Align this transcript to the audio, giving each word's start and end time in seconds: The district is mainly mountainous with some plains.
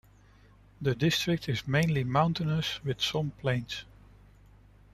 The 0.81 0.95
district 0.95 1.47
is 1.47 1.67
mainly 1.67 2.03
mountainous 2.03 2.83
with 2.83 3.01
some 3.03 3.29
plains. 3.39 3.85